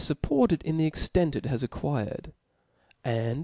fupported 0.01 0.63
in 0.63 0.77
the 0.77 0.87
extent 0.87 1.35
it 1.35 1.45
has 1.45 1.61
acquired, 1.61 2.33
and 3.05 3.35
tha. 3.39 3.39